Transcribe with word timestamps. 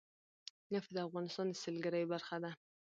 نفت 0.73 0.89
د 0.95 0.97
افغانستان 1.07 1.45
د 1.49 1.53
سیلګرۍ 1.61 2.03
برخه 2.11 2.37
ده. 2.43 2.51